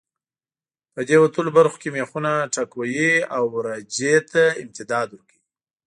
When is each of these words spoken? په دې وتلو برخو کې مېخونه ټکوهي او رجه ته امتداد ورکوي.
په 0.93 1.01
دې 1.07 1.17
وتلو 1.23 1.51
برخو 1.57 1.77
کې 1.81 1.93
مېخونه 1.95 2.31
ټکوهي 2.53 3.11
او 3.37 3.43
رجه 3.67 4.13
ته 4.31 4.43
امتداد 4.63 5.07
ورکوي. 5.11 5.41